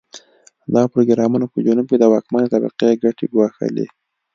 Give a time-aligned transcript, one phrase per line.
[0.73, 3.87] دا پروګرامونه په جنوب کې د واکمنې طبقې ګټې ګواښلې.